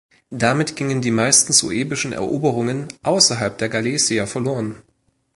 Damit 0.31 0.75
gingen 0.75 1.03
die 1.03 1.11
meisten 1.11 1.53
suebischen 1.53 2.11
Eroberungen 2.11 2.87
außerhalb 3.03 3.55
der 3.59 3.69
"Gallaecia" 3.69 4.25
verloren. 4.25 4.81